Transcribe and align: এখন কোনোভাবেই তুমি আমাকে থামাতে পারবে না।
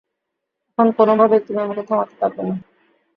এখন 0.67 0.87
কোনোভাবেই 0.97 1.41
তুমি 1.45 1.59
আমাকে 1.61 1.83
থামাতে 1.87 2.15
পারবে 2.19 2.41
না। 2.43 2.55